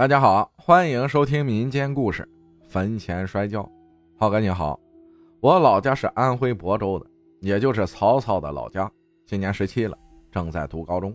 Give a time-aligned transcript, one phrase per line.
[0.00, 2.26] 大家好，欢迎收听民间故事
[2.70, 3.60] 《坟前摔跤》。
[4.16, 4.80] 浩哥你好，
[5.40, 7.04] 我老家是安徽亳州的，
[7.40, 8.90] 也就是曹操的老家。
[9.26, 9.94] 今年十七了，
[10.32, 11.14] 正在读高中。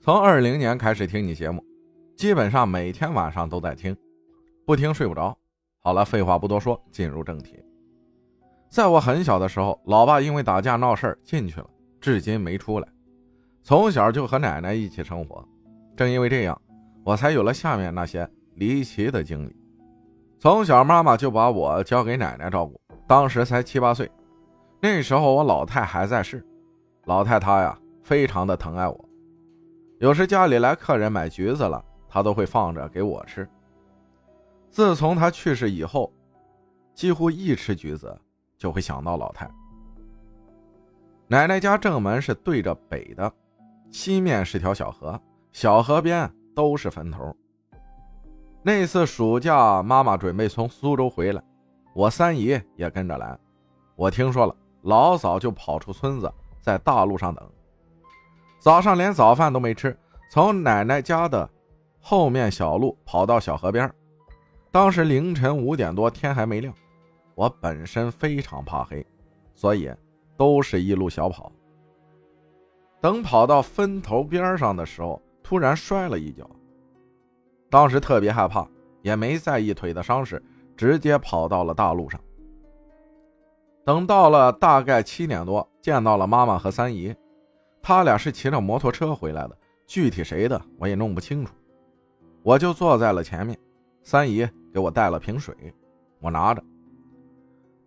[0.00, 1.64] 从二零年开始听你节目，
[2.16, 3.96] 基本上每天晚上都在听，
[4.64, 5.36] 不听睡不着。
[5.80, 7.58] 好了，废话不多说，进入正题。
[8.68, 11.68] 在我很小的时候，老爸因为打架闹事儿进去了，
[12.00, 12.86] 至今没出来。
[13.64, 15.44] 从小就和奶奶一起生活，
[15.96, 16.56] 正因为这样。
[17.04, 19.56] 我才有了下面那些离奇的经历。
[20.38, 24.10] 从小，妈妈就把我交给奶奶照顾，当时才七八岁。
[24.80, 26.44] 那时候，我老太还在世，
[27.04, 29.08] 老太她呀，非常的疼爱我。
[29.98, 33.48] 有时家里来客人买橘子了，她都会放着给我吃。
[34.70, 36.12] 自从她去世以后，
[36.94, 38.16] 几乎一吃橘子
[38.58, 39.48] 就会想到老太。
[41.28, 43.32] 奶奶家正门是对着北的，
[43.92, 45.20] 西面是条小河，
[45.52, 46.28] 小河边。
[46.54, 47.34] 都是坟头。
[48.62, 51.42] 那次暑假，妈妈准备从苏州回来，
[51.94, 53.36] 我三姨也跟着来。
[53.96, 57.44] 我听说了，老早就跑出村子，在大路上等。
[58.60, 59.98] 早上连早饭都没吃，
[60.30, 61.50] 从奶奶家的
[62.00, 63.92] 后面小路跑到小河边。
[64.70, 66.72] 当时凌晨五点多，天还没亮。
[67.34, 69.04] 我本身非常怕黑，
[69.54, 69.90] 所以
[70.36, 71.50] 都是一路小跑。
[73.00, 75.20] 等跑到坟头边上的时候。
[75.52, 76.48] 突然摔了一跤，
[77.68, 78.66] 当时特别害怕，
[79.02, 80.42] 也没在意腿的伤势，
[80.74, 82.18] 直接跑到了大路上。
[83.84, 87.14] 等到了大概七点多，见到了妈妈和三姨，
[87.82, 89.54] 他俩是骑着摩托车回来的，
[89.86, 91.52] 具体谁的我也弄不清楚。
[92.42, 93.54] 我就坐在了前面，
[94.02, 95.54] 三姨给我带了瓶水，
[96.18, 96.64] 我拿着。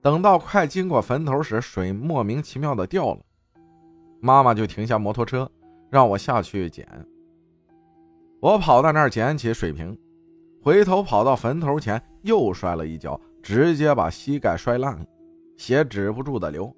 [0.03, 3.21] 等到快经过坟头时，水莫名其妙的掉了，
[4.21, 5.49] 妈妈就停下摩托车，
[5.89, 6.87] 让我下去捡。
[8.45, 9.97] 我跑到那儿捡起水瓶，
[10.61, 15.03] 回头跑到坟头前又摔了一跤，直接把膝盖摔烂了，
[15.57, 16.71] 血止不住的流。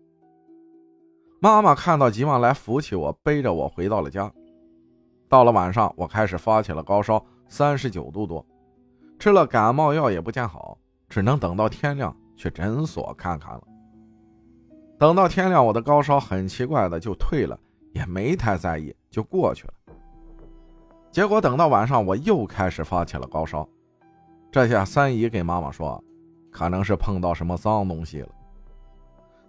[1.41, 4.31] 妈妈看到，急忙来扶起我，背着我回到了家。
[5.27, 8.45] 到了晚上，我开始发起了高烧，三十九度多，
[9.19, 10.77] 吃了感冒药也不见好，
[11.09, 13.63] 只能等到天亮去诊所看看了。
[14.97, 17.59] 等到天亮，我的高烧很奇怪的就退了，
[17.91, 19.73] 也没太在意，就过去了。
[21.17, 23.67] 结果等到晚上，我又开始发起了高烧。
[24.51, 25.99] 这下三姨给妈妈说，
[26.51, 28.29] 可能是碰到什么脏东西了。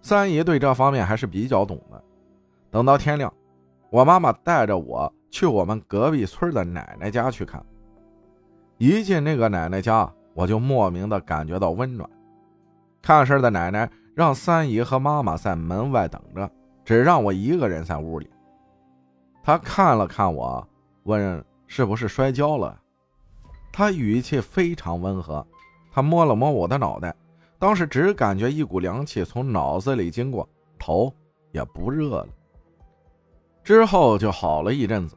[0.01, 2.03] 三姨对这方面还是比较懂的。
[2.71, 3.31] 等到天亮，
[3.91, 7.63] 我妈妈带着我去我们隔壁村的奶奶家去看。
[8.79, 12.09] 一进那个奶奶家，我就莫名的感觉到温暖。
[13.03, 16.51] 看事的奶奶让三姨和妈妈在门外等着，
[16.83, 18.27] 只让我一个人在屋里。
[19.43, 20.67] 她看了看我。
[21.05, 22.81] 问是不是摔跤了？
[23.71, 25.47] 他语气非常温和，
[25.93, 27.15] 他摸了摸我的脑袋，
[27.59, 30.49] 当时只感觉一股凉气从脑子里经过，
[30.79, 31.15] 头
[31.53, 32.29] 也不热了。
[33.63, 35.17] 之后就好了一阵子。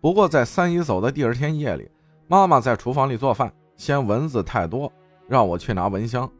[0.00, 1.90] 不过在三姨走的第二天夜里，
[2.28, 4.92] 妈妈在厨房里做饭，嫌蚊子太多，
[5.26, 6.30] 让我去拿蚊香。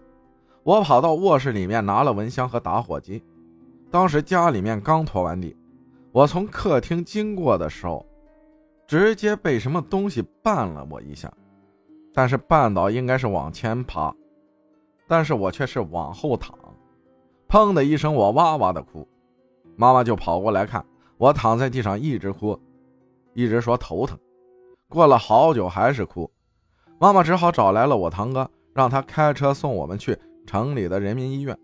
[0.63, 3.25] 我跑到卧室里面拿了蚊香和打火机。
[3.91, 5.57] 当时家里面刚拖完地，
[6.13, 8.07] 我从客厅经过的时候。
[8.87, 11.33] 直接被什么东西绊了我一下，
[12.15, 14.15] 但是绊倒应该是往前爬，
[15.09, 16.57] 但是我却是往后躺，
[17.49, 19.07] 砰的一声，我哇哇的哭，
[19.77, 20.85] 妈妈就跑过来看
[21.19, 22.59] 我躺在地上一直哭，
[23.35, 24.17] 一直说头疼，
[24.89, 26.31] 过了好久还是哭，
[27.01, 30.17] 妈妈只好找来了我堂哥，让他开车送我们去
[30.47, 31.59] 城里的人民医院，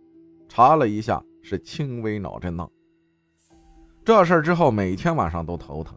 [0.48, 2.68] 查了一下是轻微脑震荡。
[4.04, 5.96] 这事之后每天晚上都头疼。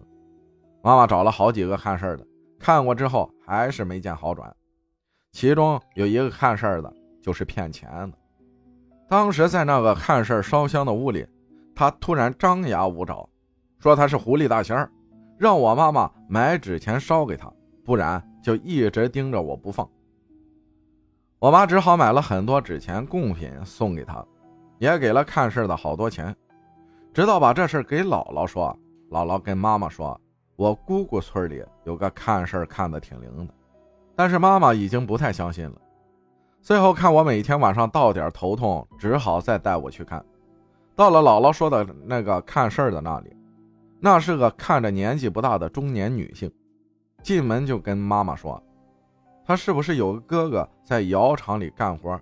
[0.86, 2.24] 妈妈找了好几个看事儿的，
[2.60, 4.56] 看过之后还是没见好转。
[5.32, 8.16] 其中有一个看事儿的，就是骗钱的。
[9.10, 11.26] 当时在那个看事儿烧香的屋里，
[11.76, 13.28] 他突然张牙舞爪，
[13.80, 14.88] 说他是狐狸大仙儿，
[15.40, 17.52] 让我妈妈买纸钱烧给他，
[17.84, 19.90] 不然就一直盯着我不放。
[21.40, 24.24] 我妈只好买了很多纸钱贡品送给他，
[24.78, 26.36] 也给了看事儿的好多钱。
[27.12, 28.78] 直到把这事给姥姥说，
[29.10, 30.22] 姥姥跟妈妈说。
[30.56, 33.54] 我姑姑村里有个看事儿看的挺灵的，
[34.16, 35.76] 但是妈妈已经不太相信了。
[36.62, 40.24] 最后看我每天晚上到点头痛，只好再带我去看。
[40.96, 43.36] 到了姥姥说的那个看事儿的那里，
[44.00, 46.52] 那是个看着年纪不大的中年女性。
[47.22, 48.62] 进门就跟妈妈说，
[49.46, 52.20] 她是不是有个哥哥在窑厂里干活，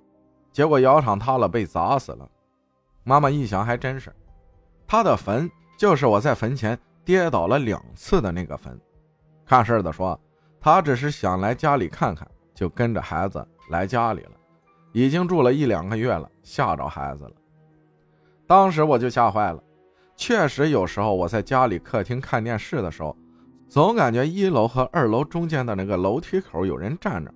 [0.51, 2.27] 结果窑厂塌了被砸死了。
[3.03, 4.11] 妈妈一想还真是，
[4.87, 6.77] 他的坟就是我在坟前。
[7.05, 8.79] 跌倒了两次的那个坟，
[9.45, 10.19] 看事的说，
[10.59, 14.31] 他只是想来家里看看，就跟着孩子来家里了。
[14.93, 17.31] 已经住了一两个月了，吓着孩子了。
[18.45, 19.61] 当时我就吓坏了。
[20.15, 23.17] 确实，有时候我在家里客厅看电视的时候，
[23.67, 27.33] 总感觉一楼和二楼中间的那个楼梯口有人站着，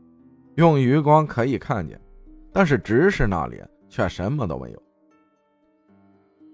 [0.56, 2.00] 用余光可以看见，
[2.54, 3.60] 但是直视那里
[3.90, 4.84] 却什么都没有。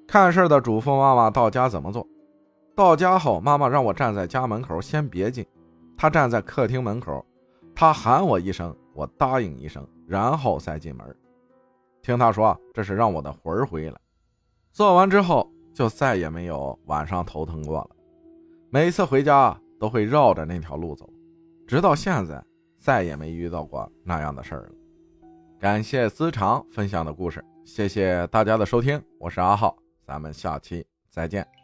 [0.07, 2.07] 看事的嘱咐妈妈到家怎么做。
[2.75, 5.45] 到家后，妈妈让我站在家门口，先别进。
[5.97, 7.25] 她站在客厅门口，
[7.75, 11.15] 她喊我一声，我答应一声，然后再进门。
[12.01, 13.97] 听她说，这是让我的魂儿回来。
[14.71, 15.49] 做完之后。
[15.73, 17.89] 就再也没有晚上头疼过了，
[18.69, 21.09] 每次回家都会绕着那条路走，
[21.65, 22.39] 直到现在
[22.77, 24.69] 再也没遇到过那样的事儿了。
[25.59, 29.75] 感谢思长分享的故事，谢谢大家的收听，我是阿浩，
[30.05, 31.62] 咱们下期再见。